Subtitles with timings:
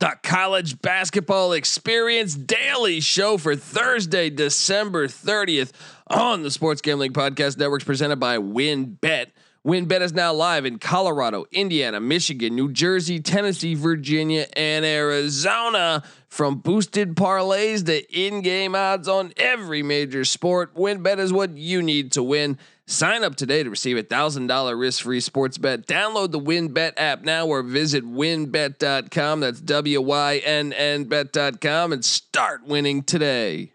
[0.00, 5.72] the college basketball experience daily show for Thursday, December 30th
[6.08, 9.26] on the Sports Gambling Podcast Networks presented by WynnBET.
[9.66, 16.02] WynnBET is now live in Colorado, Indiana, Michigan, New Jersey, Tennessee, Virginia, and Arizona.
[16.28, 22.12] From boosted parlays to in-game odds on every major sport, WynnBET is what you need
[22.12, 22.56] to win.
[22.86, 25.86] Sign up today to receive a thousand dollar risk free sports bet.
[25.86, 29.40] Download the WynnBET app now or visit wynnbet.com.
[29.40, 33.74] That's W Y N N bet.com and start winning today.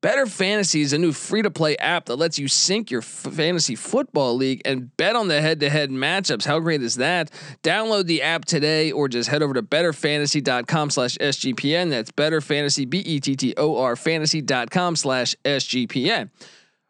[0.00, 3.06] Bettor Fantasy is a new free to play app that lets you sync your f-
[3.06, 6.44] fantasy football league and bet on the head to head matchups.
[6.44, 7.32] How great is that?
[7.64, 11.90] Download the app today or just head over to bettorfantasy.com slash SGPN.
[11.90, 16.30] That's Bettor Fantasy, B E T T O R fantasy.com slash SGPN.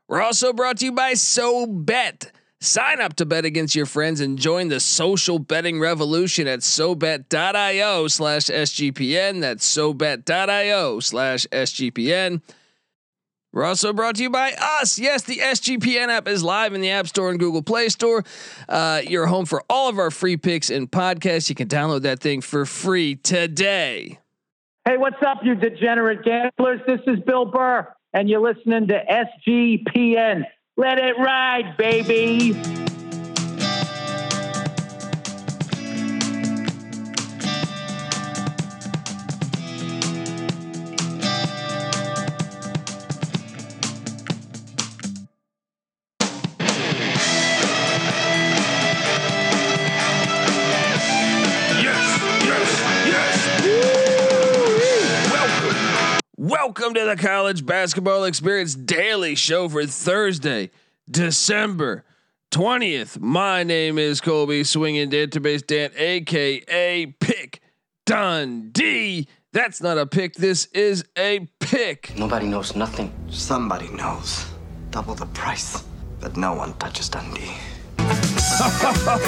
[0.06, 2.30] We're also brought to you by SoBet.
[2.60, 8.08] Sign up to bet against your friends and join the social betting revolution at SoBet.io
[8.08, 9.40] slash SGPN.
[9.40, 12.42] That's SoBet.io slash SGPN.
[13.52, 14.98] We're also brought to you by us.
[14.98, 18.24] Yes, the SGPN app is live in the App Store and Google Play Store.
[18.68, 21.48] Uh, you're home for all of our free picks and podcasts.
[21.48, 24.18] You can download that thing for free today.
[24.84, 26.80] Hey, what's up, you degenerate gamblers?
[26.86, 30.44] This is Bill Burr, and you're listening to SGPN.
[30.76, 32.87] Let it ride, baby.
[57.08, 60.68] The College Basketball Experience Daily Show for Thursday,
[61.10, 62.04] December
[62.50, 63.18] 20th.
[63.18, 67.62] My name is Colby Swinging Database Dan, aka Pick
[68.04, 69.26] Dundee.
[69.54, 72.12] That's not a pick, this is a pick.
[72.18, 73.10] Nobody knows nothing.
[73.30, 74.44] Somebody knows.
[74.90, 75.82] Double the price,
[76.20, 77.54] but no one touches Dundee.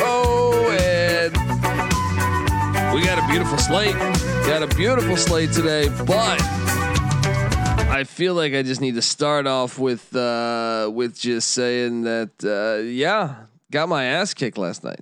[0.03, 1.33] Oh, and
[2.95, 3.95] we got a beautiful slate.
[4.47, 6.39] Got a beautiful slate today, but
[7.91, 12.31] I feel like I just need to start off with uh, with just saying that
[12.45, 15.01] uh, yeah, got my ass kicked last night.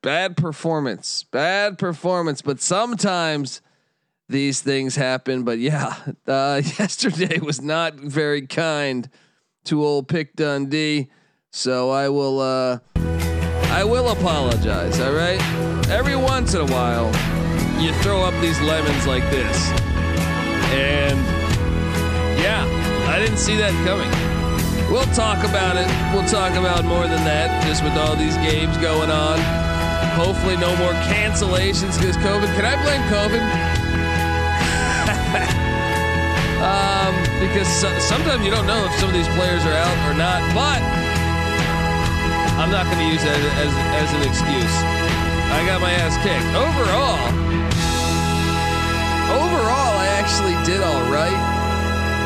[0.00, 3.60] Bad performance, bad performance, but sometimes
[4.28, 5.42] these things happen.
[5.42, 5.96] But yeah,
[6.28, 9.10] uh, yesterday was not very kind
[9.64, 11.08] to old Pick Dundee.
[11.50, 15.00] So I will uh, I will apologize.
[15.00, 15.42] All right,
[15.88, 17.06] every once in a while,
[17.82, 19.70] you throw up these lemons like this,
[20.70, 21.39] and
[22.40, 22.64] yeah,
[23.06, 24.08] I didn't see that coming.
[24.88, 25.86] We'll talk about it.
[26.10, 29.38] We'll talk about more than that, just with all these games going on.
[30.18, 32.50] Hopefully, no more cancellations because COVID.
[32.58, 33.38] Can I blame COVID?
[36.66, 40.16] um, because so, sometimes you don't know if some of these players are out or
[40.16, 40.42] not.
[40.50, 40.82] But
[42.58, 44.74] I'm not going to use that as, as an excuse.
[45.54, 46.50] I got my ass kicked.
[46.58, 47.20] Overall,
[49.38, 51.49] overall, I actually did all right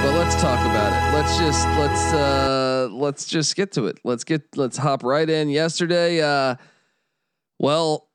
[0.05, 1.15] but let's talk about it.
[1.17, 3.99] Let's just let's uh let's just get to it.
[4.05, 5.49] Let's get let's hop right in.
[5.49, 6.57] Yesterday, uh
[7.59, 8.11] well,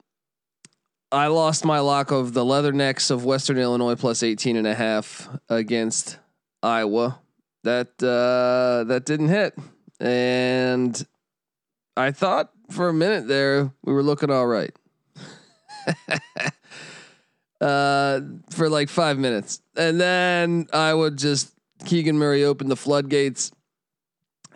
[1.12, 5.30] I lost my lock of the Leathernecks of Western Illinois plus 18 and a half
[5.50, 6.20] against
[6.62, 7.22] Iowa.
[7.64, 9.58] That uh that didn't hit.
[10.00, 11.04] And
[11.98, 14.76] I thought for a minute there we were looking all right.
[17.62, 18.22] uh
[18.52, 19.64] for like 5 minutes.
[19.76, 23.52] And then I would just Keegan Murray opened the floodgates.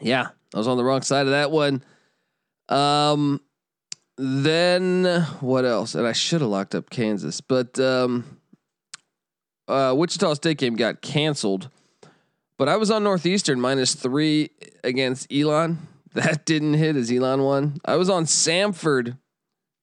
[0.02, 1.84] Yeah, I was on the wrong side of that one.
[2.70, 3.42] Um,
[4.18, 5.96] then what else?
[5.96, 8.40] And I should have locked up Kansas, but um,
[9.68, 11.70] uh, Wichita State game got canceled.
[12.58, 14.52] But I was on Northeastern minus three
[14.84, 15.88] against Elon.
[16.14, 17.78] That didn't hit as Elon won.
[17.86, 19.18] I was on Samford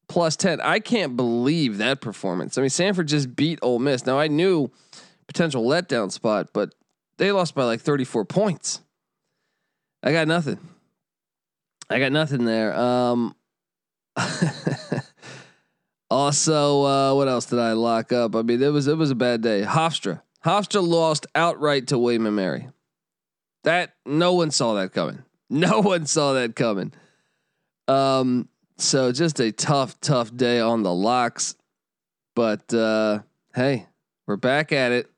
[0.07, 0.61] plus 10.
[0.61, 2.57] I can't believe that performance.
[2.57, 4.05] I mean, Samford just beat Ole Miss.
[4.05, 4.71] Now I knew
[5.27, 6.73] potential letdown spot, but
[7.21, 8.81] they lost by like 34 points.
[10.01, 10.57] I got nothing.
[11.87, 12.75] I got nothing there.
[12.75, 13.35] Um,
[16.09, 18.35] also, uh, what else did I lock up?
[18.35, 19.61] I mean, it was it was a bad day.
[19.61, 20.23] Hofstra.
[20.43, 22.69] Hofstra lost outright to William and Mary.
[23.65, 25.23] That no one saw that coming.
[25.53, 26.93] No one saw that coming.
[27.89, 28.47] Um,
[28.77, 31.55] so just a tough, tough day on the locks.
[32.37, 33.19] But uh,
[33.53, 33.85] hey,
[34.25, 35.10] we're back at it.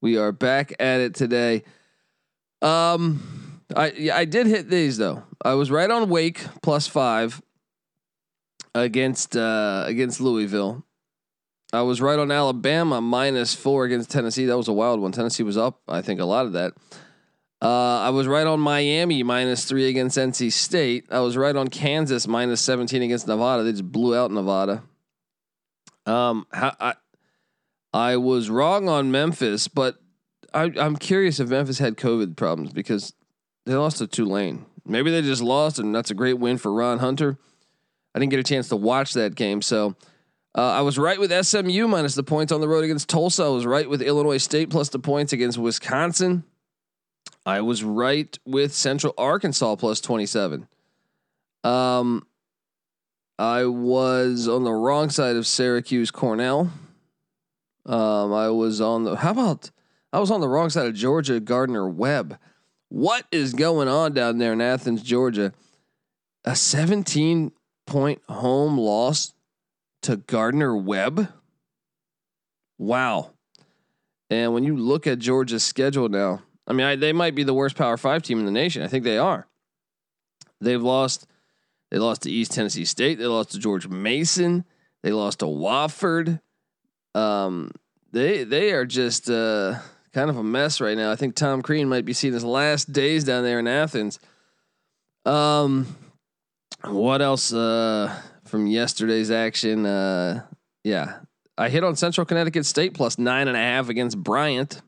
[0.00, 1.64] We are back at it today.
[2.62, 5.24] Um, I I did hit these though.
[5.44, 7.42] I was right on Wake plus five
[8.74, 10.84] against uh, against Louisville.
[11.72, 14.46] I was right on Alabama minus four against Tennessee.
[14.46, 15.12] That was a wild one.
[15.12, 16.72] Tennessee was up, I think, a lot of that.
[17.60, 21.06] Uh, I was right on Miami minus three against NC State.
[21.10, 23.64] I was right on Kansas minus seventeen against Nevada.
[23.64, 24.84] They just blew out Nevada.
[26.06, 26.94] Um, how, I
[27.92, 29.96] I was wrong on Memphis, but
[30.52, 33.12] I, I'm curious if Memphis had COVID problems because
[33.66, 34.66] they lost to Tulane.
[34.84, 37.38] Maybe they just lost, and that's a great win for Ron Hunter.
[38.14, 39.94] I didn't get a chance to watch that game, so
[40.56, 43.44] uh, I was right with SMU minus the points on the road against Tulsa.
[43.44, 46.44] I was right with Illinois State plus the points against Wisconsin.
[47.44, 50.66] I was right with Central Arkansas plus 27.
[51.64, 52.26] Um,
[53.38, 56.70] I was on the wrong side of Syracuse Cornell.
[57.88, 59.70] Um, I was on the how about
[60.12, 62.38] I was on the wrong side of Georgia Gardner Webb.
[62.90, 65.52] What is going on down there in Athens, Georgia?
[66.44, 67.52] A 17
[67.86, 69.32] point home loss
[70.02, 71.32] to Gardner Webb.
[72.78, 73.32] Wow.
[74.30, 77.54] And when you look at Georgia's schedule now, I mean, I, they might be the
[77.54, 78.82] worst Power Five team in the nation.
[78.82, 79.46] I think they are.
[80.60, 81.26] They've lost.
[81.90, 83.18] They lost to East Tennessee State.
[83.18, 84.66] They lost to George Mason.
[85.02, 86.40] They lost to Wofford.
[87.14, 87.72] Um,
[88.12, 89.78] they they are just uh,
[90.12, 91.10] kind of a mess right now.
[91.10, 94.18] I think Tom Crean might be seeing his last days down there in Athens.
[95.24, 95.96] Um,
[96.84, 99.84] what else uh, from yesterday's action?
[99.84, 100.44] Uh,
[100.84, 101.18] yeah,
[101.56, 104.80] I hit on Central Connecticut State plus nine and a half against Bryant.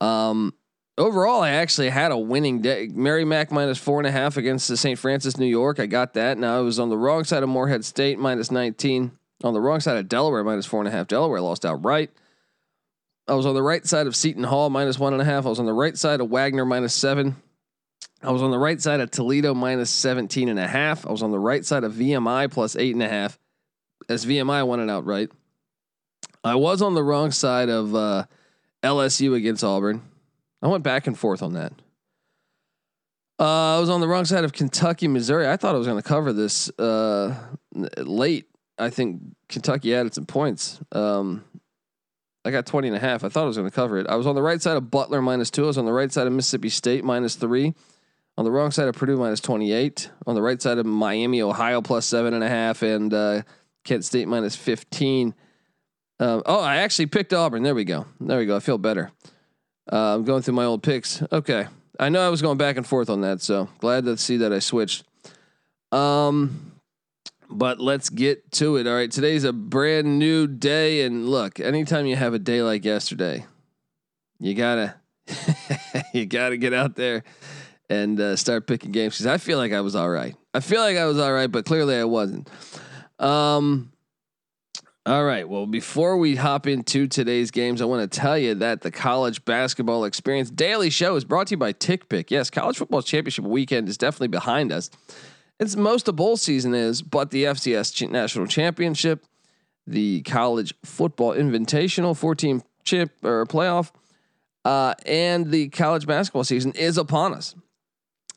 [0.00, 0.54] Um,
[0.98, 2.88] overall, I actually had a winning day.
[2.92, 4.98] Merrimack minus four and a half against the St.
[4.98, 5.80] Francis, New York.
[5.80, 6.38] I got that.
[6.38, 9.12] Now I was on the wrong side of Morehead State minus 19.
[9.44, 11.08] On the wrong side of Delaware minus four and a half.
[11.08, 12.10] Delaware lost outright.
[13.28, 15.46] I was on the right side of Seton Hall minus one and a half.
[15.46, 17.36] I was on the right side of Wagner minus seven.
[18.22, 21.06] I was on the right side of Toledo minus 17 and a half.
[21.06, 23.38] I was on the right side of VMI plus eight and a half
[24.08, 25.30] as VMI won it outright.
[26.42, 28.24] I was on the wrong side of uh,
[28.82, 30.02] LSU against Auburn.
[30.62, 31.72] I went back and forth on that.
[33.38, 35.48] Uh, I was on the wrong side of Kentucky, Missouri.
[35.48, 37.36] I thought I was going to cover this uh,
[37.98, 38.48] late.
[38.78, 40.80] I think Kentucky added some points.
[40.92, 41.44] Um,
[42.44, 43.24] I got 20 and a half.
[43.24, 44.06] I thought I was going to cover it.
[44.06, 45.64] I was on the right side of Butler minus two.
[45.64, 47.74] I was on the right side of Mississippi State minus three.
[48.38, 50.10] On the wrong side of Purdue minus 28.
[50.26, 52.82] On the right side of Miami, Ohio plus seven and a half.
[52.82, 53.42] And uh,
[53.84, 55.34] Kent State minus 15.
[56.20, 57.62] Um, oh, I actually picked Auburn.
[57.62, 58.06] There we go.
[58.20, 58.56] There we go.
[58.56, 59.10] I feel better.
[59.90, 61.22] Uh, I'm going through my old picks.
[61.32, 61.66] Okay.
[61.98, 64.52] I know I was going back and forth on that, so glad to see that
[64.52, 65.04] I switched.
[65.92, 66.75] Um,
[67.50, 68.86] but let's get to it.
[68.86, 72.84] All right, today's a brand new day, and look, anytime you have a day like
[72.84, 73.46] yesterday,
[74.38, 74.96] you gotta
[76.12, 77.24] you gotta get out there
[77.88, 80.34] and uh, start picking games because I feel like I was all right.
[80.54, 82.48] I feel like I was all right, but clearly I wasn't.
[83.18, 83.92] Um,
[85.06, 85.48] all right.
[85.48, 89.44] Well, before we hop into today's games, I want to tell you that the College
[89.44, 92.30] Basketball Experience Daily Show is brought to you by TickPick.
[92.32, 94.90] Yes, College Football Championship weekend is definitely behind us.
[95.58, 99.24] It's most of bowl season is, but the FCS National Championship,
[99.86, 103.90] the College Football Invitational 14 chip or playoff,
[104.64, 107.54] uh, and the college basketball season is upon us.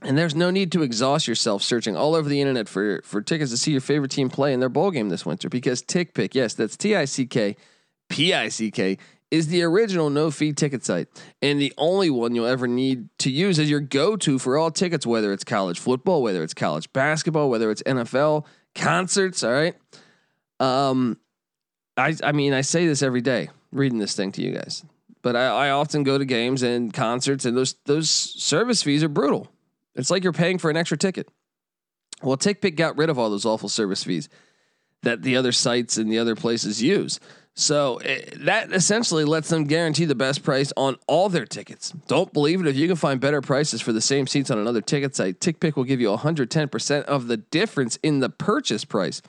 [0.02, 3.52] And there's no need to exhaust yourself searching all over the internet for, for tickets
[3.52, 6.36] to see your favorite team play in their bowl game this winter because Tick Pick,
[6.36, 7.58] yes, that's T I C K
[8.08, 8.98] P I C K,
[9.32, 11.08] is the original no fee ticket site
[11.42, 14.72] and the only one you'll ever need to use as your go to for all
[14.72, 18.46] tickets, whether it's college football, whether it's college basketball, whether it's NFL,
[18.76, 19.44] concerts.
[19.44, 19.76] All right.
[20.60, 21.18] Um,
[21.96, 24.84] I, I mean, I say this every day reading this thing to you guys,
[25.22, 29.10] but I, I often go to games and concerts, and those those service fees are
[29.10, 29.48] brutal.
[29.96, 31.28] It's like you're paying for an extra ticket.
[32.22, 34.30] Well, TickPick got rid of all those awful service fees
[35.04, 37.20] that the other sites and the other places use.
[37.56, 41.92] So it, that essentially lets them guarantee the best price on all their tickets.
[42.08, 42.68] Don't believe it?
[42.68, 45.76] If you can find better prices for the same seats on another ticket site, TickPick
[45.76, 49.22] will give you 110% of the difference in the purchase price.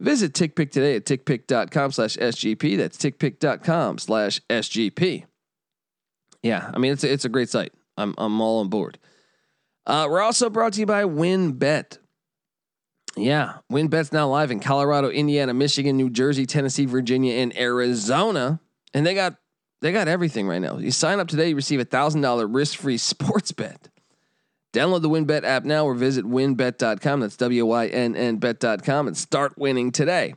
[0.00, 2.76] Visit TickPick today at tickpick.com slash SGP.
[2.76, 5.24] That's tickpick.com slash SGP.
[6.42, 7.72] Yeah, I mean, it's a, it's a great site.
[7.96, 8.98] I'm, I'm all on board.
[9.86, 11.98] Uh, we're also brought to you by WynnBET.
[13.16, 18.60] Yeah, WynnBET's now live in Colorado, Indiana, Michigan, New Jersey, Tennessee, Virginia, and Arizona,
[18.94, 19.36] and they got
[19.82, 20.78] they got everything right now.
[20.78, 23.88] You sign up today, you receive a thousand dollar risk free sports bet.
[24.72, 27.20] Download the WynnBet app now or visit wynnbet.com.
[27.20, 30.34] That's W Y N N bet.com and start winning today.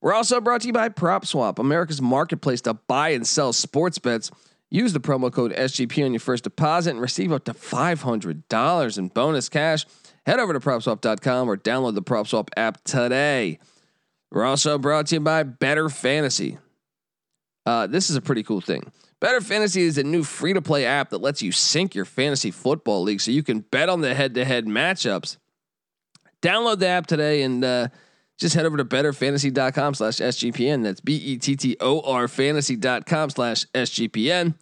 [0.00, 4.30] We're also brought to you by PropSwap, America's marketplace to buy and sell sports bets.
[4.70, 9.08] Use the promo code SGP on your first deposit and receive up to $500 in
[9.08, 9.86] bonus cash.
[10.28, 13.58] Head over to propswap.com or download the PropSwap app today.
[14.30, 16.58] We're also brought to you by Bettor Fantasy.
[17.64, 18.92] Uh, this is a pretty cool thing.
[19.20, 22.50] Bettor Fantasy is a new free to play app that lets you sync your fantasy
[22.50, 25.38] football league so you can bet on the head to head matchups.
[26.42, 27.88] Download the app today and uh,
[28.36, 30.82] just head over to bettorfantasy.com slash SGPN.
[30.82, 34.56] That's B E T T O R fantasy.com slash SGPN.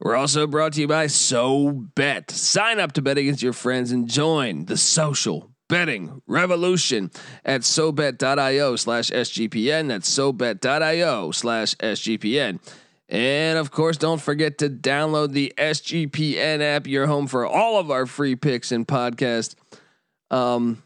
[0.00, 2.30] We're also brought to you by SoBet.
[2.30, 7.10] Sign up to bet against your friends and join the social betting revolution
[7.44, 9.88] at SoBet.io slash SGPN.
[9.88, 12.60] That's SoBet.io slash SGPN.
[13.08, 16.86] And of course, don't forget to download the SGPN app.
[16.86, 19.56] Your home for all of our free picks and podcast.
[20.30, 20.82] Um,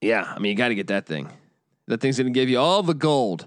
[0.00, 1.30] yeah, I mean, you got to get that thing.
[1.86, 3.46] That thing's going to give you all the gold.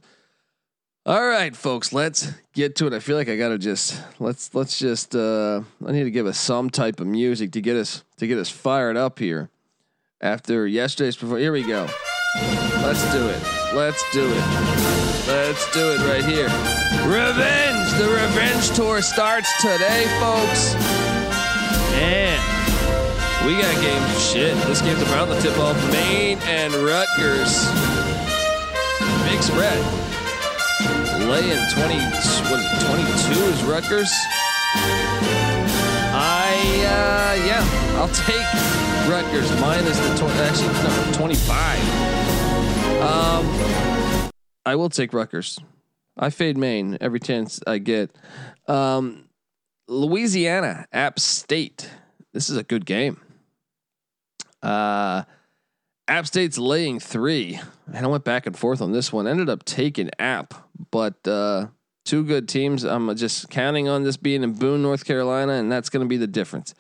[1.06, 2.94] All right, folks, let's get to it.
[2.94, 6.28] I feel like I got to just let's let's just uh I need to give
[6.28, 9.50] us some type of music to get us to get us fired up here.
[10.20, 11.88] After yesterday's before here we go.
[12.84, 13.42] Let's do it.
[13.74, 14.44] Let's do it.
[15.26, 16.50] Let's do it right here.
[17.08, 17.92] Revenge.
[17.94, 20.76] The revenge tour starts today, folks.
[21.96, 22.44] And
[23.48, 24.56] we got game shit.
[24.68, 27.66] This game's about the tip off Maine and Rutgers.
[29.24, 30.09] Big spread.
[31.28, 31.96] Laying 20,
[32.50, 34.12] what is it, 22 is Rutgers.
[36.12, 36.54] I,
[36.86, 37.64] uh, yeah,
[38.00, 38.48] I'll take
[39.10, 41.80] Rutgers minus the 20, actually, no, 25.
[43.02, 44.32] Um,
[44.66, 45.60] I will take Rutgers.
[46.18, 48.16] I fade Maine every chance I get.
[48.68, 49.30] Um,
[49.88, 51.90] Louisiana, App State.
[52.34, 53.20] This is a good game.
[54.62, 55.24] Uh,
[56.08, 57.60] App State's laying three,
[57.94, 59.28] and I went back and forth on this one.
[59.28, 60.54] Ended up taking App,
[60.92, 61.68] but uh,
[62.06, 62.84] two good teams.
[62.84, 66.18] I'm just counting on this being in Boone, North Carolina, and that's going to be
[66.18, 66.74] the difference.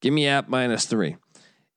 [0.00, 1.16] Give me App minus three.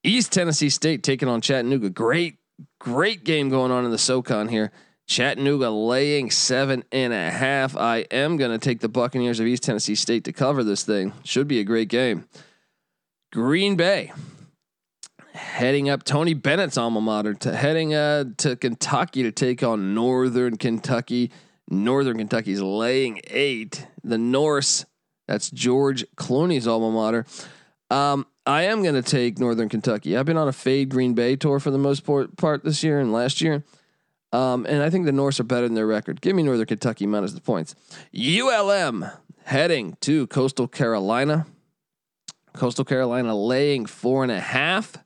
[0.04, 1.90] East Tennessee State taking on Chattanooga.
[1.90, 2.38] Great,
[2.80, 4.72] great game going on in the SoCon here.
[5.08, 7.78] Chattanooga laying seven and a half.
[7.78, 11.14] I am going to take the Buccaneers of East Tennessee State to cover this thing.
[11.24, 12.26] Should be a great game.
[13.32, 14.12] Green Bay
[15.34, 20.58] heading up Tony Bennett's alma mater to heading uh, to Kentucky to take on Northern
[20.58, 21.32] Kentucky.
[21.70, 23.88] Northern Kentucky's laying eight.
[24.04, 24.86] The Norse,
[25.28, 27.26] that's George Clooney's alma mater.
[27.90, 30.18] Um, I am going to take Northern Kentucky.
[30.18, 33.12] I've been on a fade Green Bay tour for the most part this year and
[33.12, 33.64] last year.
[34.34, 36.22] Um, and I think the Norse are better than their record.
[36.22, 37.76] Give me Northern Kentucky minus the points.
[38.14, 39.06] ULM
[39.46, 41.46] heading to Coastal Carolina.
[42.54, 44.98] Coastal Carolina laying four and a half.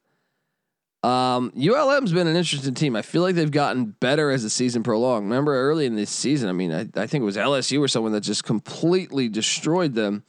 [1.03, 2.96] Um, ULM's been an interesting team.
[2.96, 5.25] I feel like they've gotten better as the season prolonged.
[5.25, 8.12] Remember early in this season, I mean, I, I think it was LSU or someone
[8.12, 10.24] that just completely destroyed them.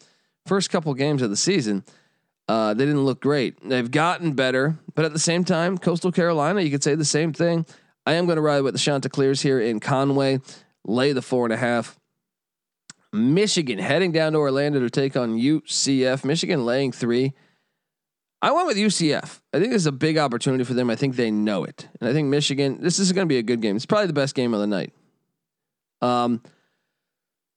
[0.47, 1.85] First couple games of the season,
[2.49, 3.57] uh, they didn't look great.
[3.69, 7.33] They've gotten better, but at the same time, Coastal Carolina, you could say the same
[7.33, 7.67] thing.
[8.07, 10.41] I am going to ride with the Chanticleers here in Conway,
[10.85, 11.99] lay the four and a half.
[13.13, 16.25] Michigan heading down to Orlando to take on UCF.
[16.25, 17.35] Michigan laying three.
[18.43, 19.41] I went with UCF.
[19.55, 20.91] I think this is a big opportunity for them.
[20.91, 21.89] I think they know it.
[22.01, 23.77] And I think Michigan, this is going to be a good game.
[23.77, 24.93] It's probably the best game of the night.
[26.01, 26.43] Um,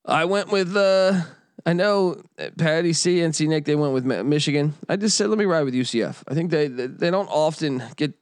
[0.05, 1.21] I went with, uh,
[1.65, 2.21] I know
[2.59, 4.75] Patty C, NC Nick, they went with Michigan.
[4.87, 6.21] I just said, let me ride with UCF.
[6.27, 8.13] I think they, they don't often get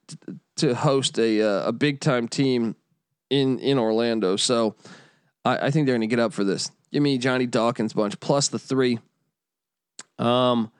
[0.56, 2.76] to host a, uh, a big time team
[3.28, 4.36] in, in Orlando.
[4.36, 4.74] So
[5.44, 6.70] I, I think they're going to get up for this.
[6.90, 9.00] Give me Johnny Dawkins bunch plus the three.
[10.18, 10.72] Um,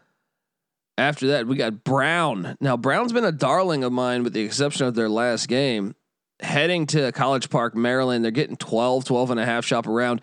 [0.96, 2.56] after that, we got Brown.
[2.60, 5.94] Now, Brown's been a darling of mine with the exception of their last game.
[6.40, 8.24] Heading to College Park, Maryland.
[8.24, 10.20] They're getting 12, 12 and a half shop around.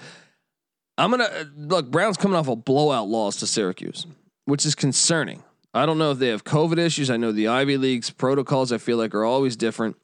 [0.98, 4.06] I'm going to look, Brown's coming off a blowout loss to Syracuse,
[4.46, 5.44] which is concerning.
[5.74, 7.10] I don't know if they have COVID issues.
[7.10, 9.96] I know the Ivy League's protocols, I feel like, are always different.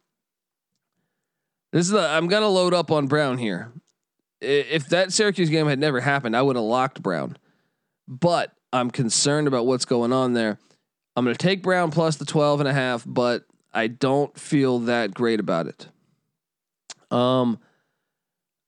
[1.73, 3.71] This is the, I'm going to load up on Brown here.
[4.39, 7.37] If that Syracuse game had never happened, I would have locked Brown.
[8.07, 10.59] But I'm concerned about what's going on there.
[11.15, 14.79] I'm going to take Brown plus the 12 and a half, but I don't feel
[14.79, 15.87] that great about it.
[17.09, 17.59] Um,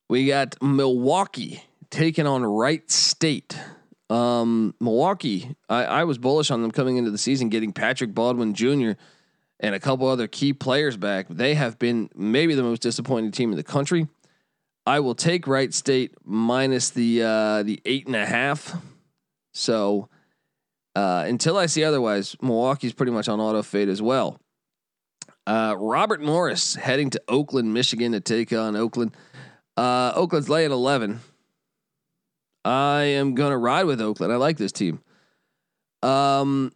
[0.10, 3.58] we got Milwaukee taking on Wright State.
[4.10, 8.56] Um, Milwaukee, I, I was bullish on them coming into the season, getting Patrick Baldwin
[8.56, 8.94] Jr.
[9.60, 11.28] and a couple other key players back.
[11.30, 14.08] They have been maybe the most disappointing team in the country.
[14.88, 18.76] I will take Wright State minus the uh, the eight and a half.
[19.60, 20.10] So
[20.96, 24.40] Uh, until I see otherwise, Milwaukee's pretty much on auto fade as well.
[25.46, 29.16] Uh, Robert Morris heading to Oakland, Michigan to take on Oakland.
[29.78, 31.20] Uh, Oakland's laying 11.
[32.66, 34.34] I am going to ride with Oakland.
[34.34, 35.00] I like this team.
[36.02, 36.72] Um,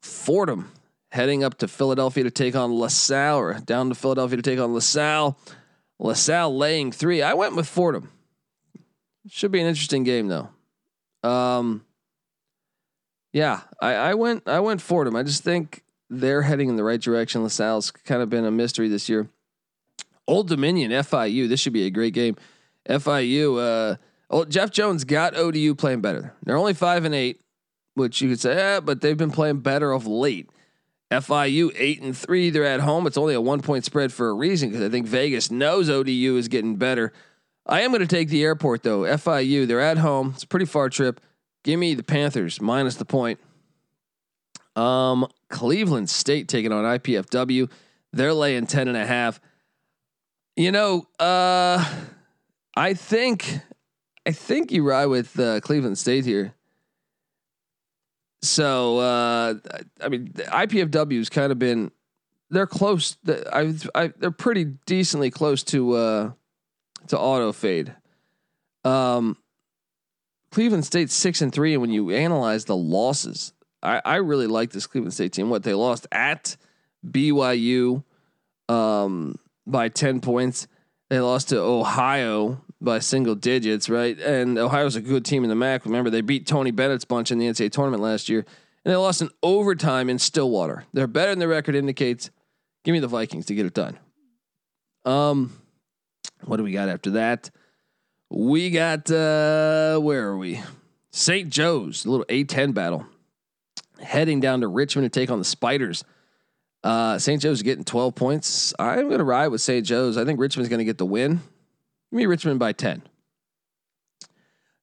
[0.00, 0.72] Fordham
[1.12, 4.72] heading up to Philadelphia to take on LaSalle, or down to Philadelphia to take on
[4.74, 5.38] LaSalle.
[6.00, 7.22] LaSalle laying three.
[7.22, 8.10] I went with Fordham.
[9.28, 10.48] Should be an interesting game though.
[11.28, 11.84] Um,
[13.38, 15.14] yeah, I, I went I went Fordham.
[15.14, 17.44] I just think they're heading in the right direction.
[17.44, 19.28] LaSalle's kind of been a mystery this year.
[20.26, 21.48] Old Dominion, FIU.
[21.48, 22.36] This should be a great game.
[22.88, 23.58] FIU.
[23.92, 23.96] Uh,
[24.28, 26.34] well, Jeff Jones got ODU playing better.
[26.42, 27.40] They're only five and eight,
[27.94, 30.50] which you could say, eh, but they've been playing better of late.
[31.12, 32.50] FIU eight and three.
[32.50, 33.06] They're at home.
[33.06, 36.36] It's only a one point spread for a reason because I think Vegas knows ODU
[36.36, 37.12] is getting better.
[37.64, 39.02] I am going to take the airport though.
[39.02, 39.64] FIU.
[39.68, 40.32] They're at home.
[40.34, 41.20] It's a pretty far trip.
[41.64, 43.40] Give me the Panthers minus the point.
[44.76, 47.70] Um, Cleveland State taking on IPFW.
[48.12, 49.40] They're laying 10 and a half.
[50.56, 51.84] You know, uh,
[52.76, 53.60] I think,
[54.26, 56.54] I think you ride with uh, Cleveland State here.
[58.42, 59.54] So, uh,
[60.00, 61.90] I mean, IPFW's kind of been,
[62.50, 63.16] they're close.
[63.52, 66.30] I, I, they're pretty decently close to, uh,
[67.08, 67.94] to auto fade.
[68.84, 69.36] Um,
[70.50, 73.52] Cleveland State six and three, and when you analyze the losses,
[73.82, 75.50] I, I really like this Cleveland State team.
[75.50, 76.56] What they lost at
[77.06, 78.02] BYU
[78.68, 80.66] um, by ten points.
[81.10, 84.18] They lost to Ohio by single digits, right?
[84.18, 85.84] And Ohio's a good team in the MAC.
[85.84, 88.44] Remember, they beat Tony Bennett's bunch in the NCAA tournament last year,
[88.84, 90.84] and they lost in overtime in Stillwater.
[90.92, 92.30] They're better than the record indicates.
[92.84, 93.98] Give me the Vikings to get it done.
[95.04, 95.58] Um,
[96.44, 97.50] what do we got after that?
[98.30, 100.60] We got uh where are we?
[101.10, 101.48] St.
[101.48, 103.06] Joe's, a little A10 battle.
[104.00, 106.04] Heading down to Richmond to take on the Spiders.
[106.84, 107.42] Uh, St.
[107.42, 108.72] Joe's getting 12 points.
[108.78, 109.84] I'm going to ride with St.
[109.84, 110.16] Joe's.
[110.16, 111.40] I think Richmond's going to get the win.
[112.10, 113.02] Give me Richmond by 10.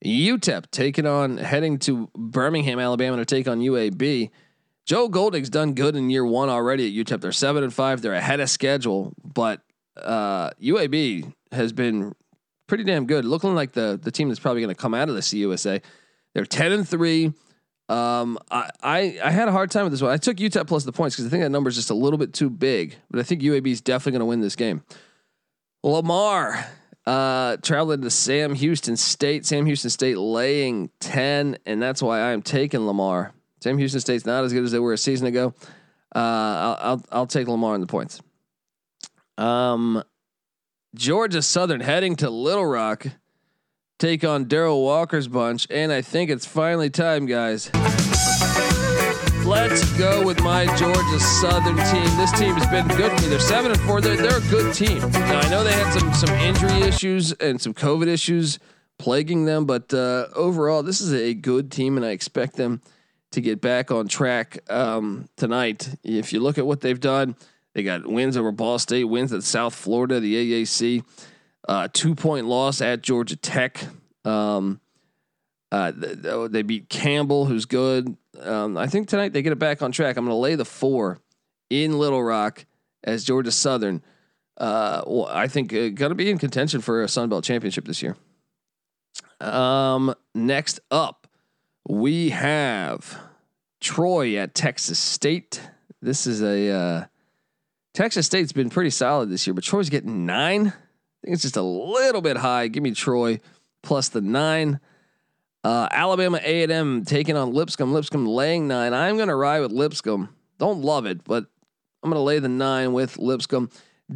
[0.04, 4.30] UTEP taking on, heading to Birmingham, Alabama to take on UAB.
[4.86, 7.22] Joe Golding's done good in year one already at UTEP.
[7.22, 8.02] They're seven and five.
[8.02, 9.62] They're ahead of schedule, but
[9.98, 12.14] uh, UAB has been
[12.68, 13.26] pretty damn good.
[13.26, 15.82] Looking like the the team that's probably going to come out of the CUSA.
[16.34, 17.34] They're ten and three.
[17.88, 20.12] Um, I, I I had a hard time with this one.
[20.12, 22.18] I took UTEP plus the points because I think that number is just a little
[22.18, 22.96] bit too big.
[23.12, 24.84] But I think UAB is definitely going to win this game.
[25.84, 26.66] Lamar
[27.06, 29.46] uh, traveling to Sam Houston State.
[29.46, 33.34] Sam Houston State laying ten, and that's why I'm taking Lamar.
[33.62, 35.54] Sam Houston State's not as good as they were a season ago.
[36.16, 38.22] Uh, I'll, I'll I'll take Lamar in the points.
[39.38, 40.04] Um,
[40.96, 43.06] Georgia Southern heading to Little Rock,
[44.00, 47.70] take on Darrell Walker's bunch, and I think it's finally time, guys.
[49.46, 52.18] Let's go with my Georgia Southern team.
[52.18, 53.28] This team has been good for me.
[53.28, 54.00] They're seven and four.
[54.00, 55.00] They're, they're a good team.
[55.00, 58.58] Now I know they had some some injury issues and some COVID issues
[58.98, 62.82] plaguing them, but uh, overall, this is a good team, and I expect them
[63.32, 65.90] to get back on track um, tonight.
[66.04, 67.36] If you look at what they've done
[67.76, 71.04] they got wins over Ball State, wins at South Florida, the AAC,
[71.68, 73.86] uh, two point loss at Georgia Tech.
[74.24, 74.80] Um,
[75.72, 75.92] uh,
[76.48, 78.16] they beat Campbell, who's good.
[78.40, 80.16] Um, I think tonight they get it back on track.
[80.16, 81.20] I'm going to lay the four
[81.70, 82.66] in Little Rock
[83.04, 84.02] as Georgia Southern.
[84.58, 87.84] Uh, well, I think uh, going to be in contention for a Sun Belt championship
[87.86, 88.16] this year.
[89.42, 91.28] Um, next up,
[91.86, 93.20] we have
[93.82, 95.60] Troy at Texas State.
[96.02, 97.06] This is a uh,
[97.96, 100.68] Texas State's been pretty solid this year, but Troy's getting nine.
[100.68, 100.72] I
[101.24, 102.68] think it's just a little bit high.
[102.68, 103.40] Give me Troy
[103.82, 104.82] plus the nine.
[105.64, 107.94] Uh, Alabama A and M taking on Lipscomb.
[107.94, 108.94] Lipscomb laying nine.
[108.94, 110.28] I'm going to ride with Lipscomb.
[110.60, 111.46] Don't love it, but
[112.04, 113.70] I'm going to lay the nine with Lipscomb.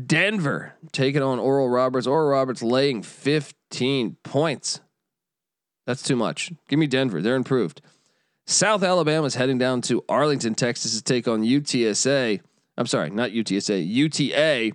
[0.05, 2.05] Denver taking on Oral Roberts.
[2.05, 4.81] Oral Roberts laying 15 points.
[5.87, 6.51] That's too much.
[6.67, 7.21] Give me Denver.
[7.21, 7.81] They're improved.
[8.45, 12.41] South Alabama is heading down to Arlington, Texas to take on UTSA.
[12.79, 14.71] I'm sorry, not UTSA, UTA.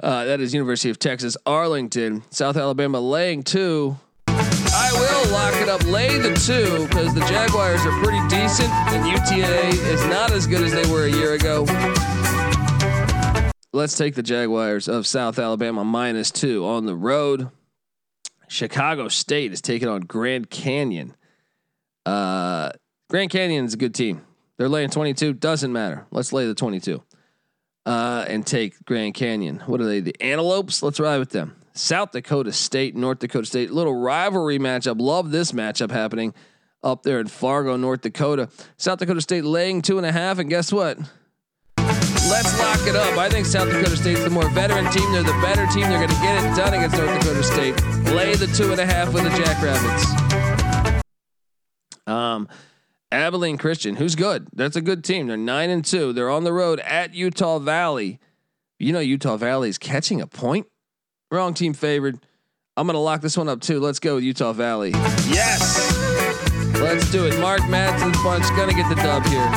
[0.00, 3.96] Uh, that is University of Texas Arlington, South Alabama laying two.
[4.28, 9.04] I will lock it up, lay the two because the Jaguars are pretty decent and
[9.08, 11.64] UTA is not as good as they were a year ago.
[13.72, 17.50] Let's take the Jaguars of South Alabama minus two on the road.
[18.46, 21.16] Chicago State is taking on Grand Canyon.
[22.06, 22.70] Uh,
[23.10, 24.22] Grand Canyon is a good team.
[24.58, 25.34] They're laying 22.
[25.34, 26.06] Doesn't matter.
[26.10, 27.02] Let's lay the 22.
[27.86, 29.62] Uh, and take Grand Canyon.
[29.66, 30.00] What are they?
[30.00, 30.82] The Antelopes?
[30.82, 31.56] Let's ride with them.
[31.74, 33.70] South Dakota State, North Dakota State.
[33.72, 35.00] Little rivalry matchup.
[35.00, 36.32] Love this matchup happening.
[36.82, 38.48] up there in Fargo, North Dakota.
[38.76, 40.98] South Dakota State laying two and a half, and guess what?
[41.78, 43.18] Let's lock it up.
[43.18, 45.12] I think South Dakota State's the more veteran team.
[45.12, 45.88] They're the better team.
[45.88, 47.82] They're going to get it done against North Dakota State.
[48.14, 51.04] Lay the two and a half with the Jackrabbits.
[52.06, 52.48] Um,
[53.14, 54.48] Abilene Christian, who's good.
[54.52, 55.26] That's a good team.
[55.28, 56.12] They're nine and two.
[56.12, 58.18] They're on the road at Utah Valley.
[58.78, 60.66] You know Utah Valley is catching a point.
[61.30, 62.18] Wrong team favored.
[62.76, 63.78] I'm gonna lock this one up too.
[63.78, 64.90] Let's go with Utah Valley.
[65.30, 65.96] Yes.
[66.80, 67.38] Let's do it.
[67.40, 69.48] Mark Madsen's bunch gonna get the dub here.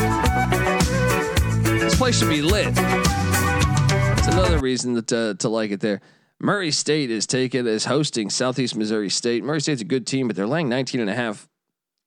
[1.79, 2.67] This place should be lit.
[2.67, 5.99] It's another reason to uh, to like it there.
[6.39, 9.43] Murray State is taking is hosting Southeast Missouri State.
[9.43, 11.49] Murray State's a good team, but they're laying 19 and a half.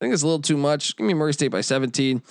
[0.00, 0.96] I think it's a little too much.
[0.96, 2.22] Give me Murray State by 17,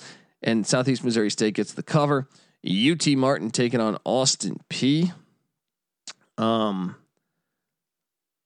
[0.42, 2.28] and Southeast Missouri State gets the cover.
[2.66, 5.12] UT Martin taking on Austin Peay.
[6.36, 6.96] Um,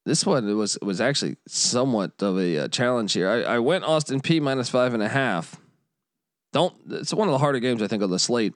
[0.05, 3.29] this one was was actually somewhat of a uh, challenge here.
[3.29, 5.59] I, I went Austin Peay minus five and a half.
[6.53, 6.75] Don't.
[6.91, 8.55] It's one of the harder games I think on the slate.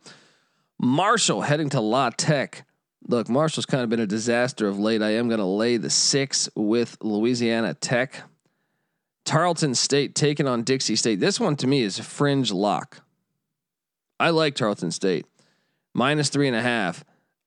[0.78, 2.66] Marshall heading to La Tech.
[3.06, 5.02] Look, Marshall's kind of been a disaster of late.
[5.02, 8.22] I am going to lay the six with Louisiana Tech.
[9.28, 11.20] Tarleton State taking on Dixie State.
[11.20, 13.02] This one to me is a fringe lock.
[14.18, 15.26] I like Tarleton State.
[15.92, 17.04] Minus three and a half.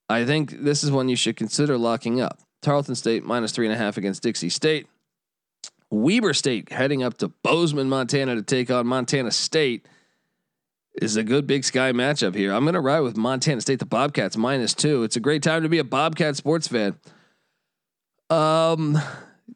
[0.08, 2.40] I think this is one you should consider locking up.
[2.62, 4.86] Tarleton State minus three and a half against Dixie State.
[5.90, 9.88] Weber State heading up to Bozeman, Montana to take on Montana State
[11.02, 12.54] is a good Big Sky matchup here.
[12.54, 15.02] I'm going to ride with Montana State, the Bobcats minus two.
[15.02, 17.00] It's a great time to be a Bobcat sports fan.
[18.30, 19.02] Um,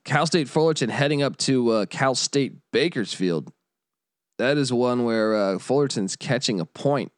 [0.05, 3.51] Cal State Fullerton heading up to uh, Cal State Bakersfield.
[4.37, 7.11] That is one where uh, Fullerton's catching a point.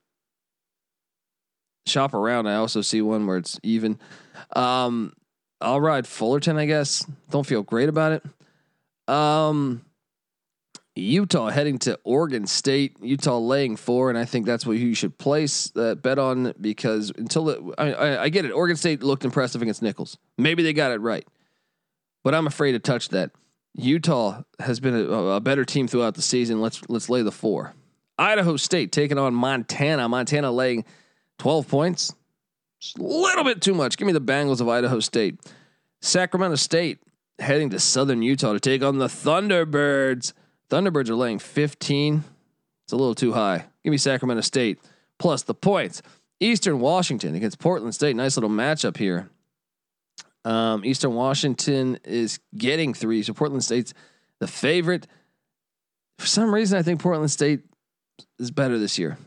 [1.86, 2.47] Shop around.
[2.47, 4.00] I also see one where it's even.
[4.56, 5.13] Um,
[5.60, 7.06] I'll ride Fullerton, I guess.
[7.30, 9.13] Don't feel great about it.
[9.13, 9.84] Um,
[10.95, 12.97] Utah heading to Oregon State.
[13.02, 17.12] Utah laying four, and I think that's what you should place that bet on because
[17.17, 18.52] until I, I, I get it.
[18.52, 20.17] Oregon State looked impressive against Nicholls.
[20.38, 21.28] Maybe they got it right
[22.28, 23.32] but I'm afraid to touch that.
[23.74, 26.60] Utah has been a, a, better team throughout the season.
[26.60, 27.74] Let's let's lay the four.
[28.18, 30.10] Idaho State taking on Montana.
[30.10, 30.84] Montana laying
[31.38, 32.13] 12 points.
[32.82, 33.98] Just a little bit too much.
[33.98, 35.40] Give me the Bengals of Idaho State.
[36.02, 37.00] Sacramento State
[37.40, 40.34] heading to Southern Utah to take on the Thunderbirds.
[40.70, 42.26] Thunderbirds are laying 15.
[42.84, 43.68] It's a little too high.
[43.86, 44.80] Give me Sacramento State
[45.18, 46.02] plus the points.
[46.42, 48.18] Eastern Washington against Portland State.
[48.18, 49.30] Nice little matchup here.
[50.47, 53.93] Um, Eastern Washington is getting three, so Portland State's
[54.39, 55.05] the favorite.
[56.19, 57.65] For some reason, I think Portland State
[58.39, 59.17] is better this year.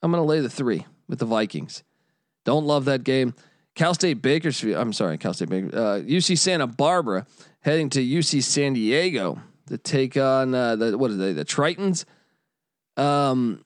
[0.00, 1.82] I'm going to lay the three with the Vikings.
[2.44, 3.34] Don't love that game.
[3.74, 4.78] Cal State Bakersfield.
[4.78, 5.76] I'm sorry, Cal State Baker.
[5.76, 7.26] Uh, UC Santa Barbara
[7.58, 11.32] heading to UC San Diego to take on uh, the what are they?
[11.32, 12.04] The Tritons.
[12.96, 13.64] Um,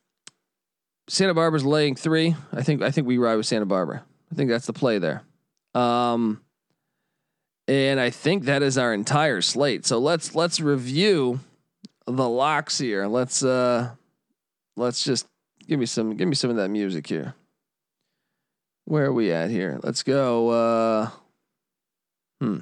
[1.11, 2.35] Santa Barbara's laying three.
[2.55, 4.03] I think I think we ride with Santa Barbara.
[4.33, 5.22] I think that's the play there.
[5.74, 6.40] Um,
[7.66, 9.87] and I think that is our entire slate.
[9.87, 11.40] So let's let's review
[12.07, 13.07] the locks here.
[13.07, 13.90] Let's uh
[14.77, 15.27] let's just
[15.66, 17.35] give me some give me some of that music here.
[18.85, 19.81] Where are we at here?
[19.83, 21.11] Let's go uh
[22.40, 22.59] hmm.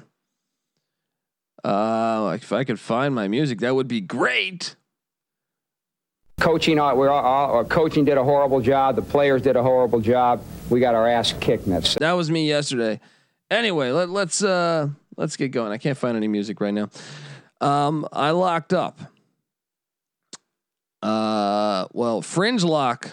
[1.63, 4.75] Uh if I could find my music, that would be great.
[6.39, 8.95] Coaching, uh, we're all, uh, coaching did a horrible job.
[8.95, 10.43] The players did a horrible job.
[10.69, 11.67] We got our ass kicked.
[11.67, 12.99] That's that was me yesterday.
[13.51, 15.71] Anyway, let, let's uh let's get going.
[15.71, 16.89] I can't find any music right now.
[17.61, 18.99] Um, I locked up.
[21.01, 23.11] Uh, well, fringe lock.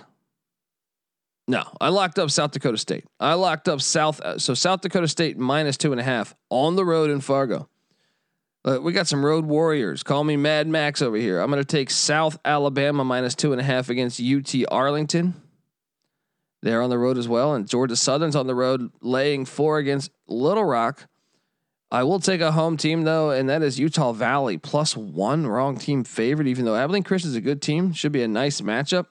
[1.48, 3.04] No, I locked up South Dakota State.
[3.18, 4.20] I locked up South.
[4.20, 7.68] Uh, so South Dakota State minus two and a half on the road in Fargo.
[8.64, 10.02] Uh, we got some road warriors.
[10.02, 11.40] Call me Mad Max over here.
[11.40, 15.34] I'm going to take South Alabama minus two and a half against UT Arlington.
[16.62, 20.10] They're on the road as well, and Georgia Southern's on the road, laying four against
[20.26, 21.06] Little Rock.
[21.90, 25.46] I will take a home team though, and that is Utah Valley plus one.
[25.46, 27.92] Wrong team favorite, even though Abilene Christian is a good team.
[27.92, 29.06] Should be a nice matchup.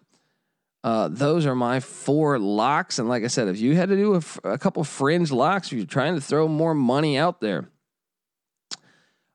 [0.81, 4.15] Uh, those are my four locks, and like I said, if you had to do
[4.15, 7.67] a, a couple fringe locks, if you're trying to throw more money out there,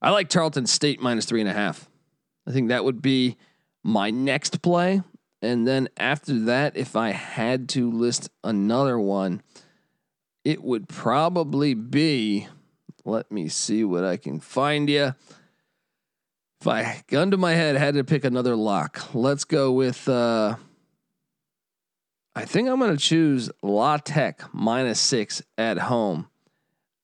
[0.01, 1.91] I like Tarleton State minus three and a half.
[2.47, 3.37] I think that would be
[3.83, 5.03] my next play.
[5.45, 9.43] And then after that, if I had to list another one,
[10.43, 12.49] it would probably be
[13.05, 15.15] let me see what I can find you.
[16.63, 19.15] If I gun to my head, had to pick another lock.
[19.15, 20.09] Let's go with.
[20.09, 20.57] uh
[22.35, 26.29] I think I'm to choose La Tech minus six at home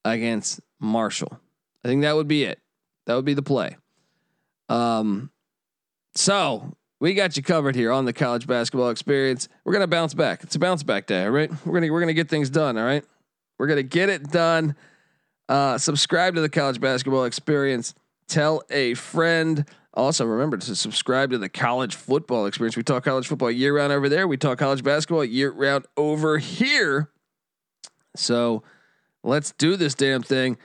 [0.03, 1.38] against Marshall.
[1.85, 2.59] I think that would be it.
[3.05, 3.76] That would be the play.
[4.70, 5.31] Um,
[6.14, 9.49] So we got you covered here on the college basketball experience.
[9.65, 10.45] We're gonna bounce back.
[10.45, 11.51] It's a bounce back day, all right?
[11.67, 13.05] We're gonna we're gonna get things done, all right?
[13.59, 14.77] We're gonna get it done.
[15.49, 17.95] Uh, subscribe to the college basketball experience.
[18.29, 19.65] Tell a friend.
[19.95, 22.77] Also, remember to subscribe to the college football experience.
[22.77, 24.29] We talk college football year round over there.
[24.29, 27.11] We talk college basketball year round over here.
[28.15, 28.63] So
[29.25, 30.59] let's do this damn thing.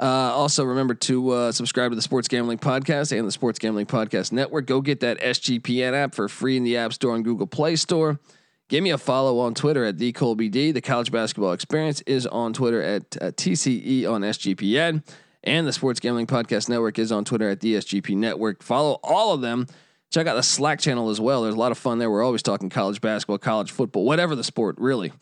[0.00, 3.84] Uh, also, remember to uh, subscribe to the Sports Gambling Podcast and the Sports Gambling
[3.84, 4.64] Podcast Network.
[4.64, 8.18] Go get that SGPN app for free in the App Store and Google Play Store.
[8.68, 10.72] Give me a follow on Twitter at the Colby D.
[10.72, 15.04] The College Basketball Experience is on Twitter at uh, TCE on SGPN,
[15.44, 18.62] and the Sports Gambling Podcast Network is on Twitter at the SGP Network.
[18.62, 19.66] Follow all of them.
[20.10, 21.42] Check out the Slack channel as well.
[21.42, 22.10] There's a lot of fun there.
[22.10, 25.12] We're always talking college basketball, college football, whatever the sport, really.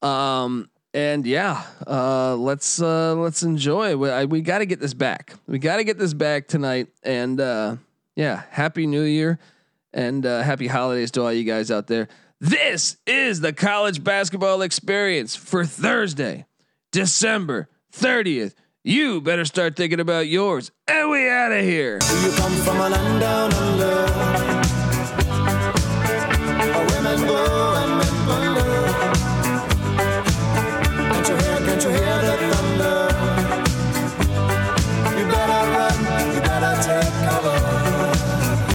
[0.00, 3.96] Um, and yeah, uh, let's uh, let's enjoy.
[3.96, 5.34] We, we got to get this back.
[5.46, 6.88] We got to get this back tonight.
[7.02, 7.76] And uh,
[8.16, 9.38] yeah, happy New Year
[9.92, 12.08] and uh, happy holidays to all you guys out there.
[12.40, 16.46] This is the college basketball experience for Thursday,
[16.92, 18.54] December thirtieth.
[18.84, 20.70] You better start thinking about yours.
[20.86, 21.98] And we out of here.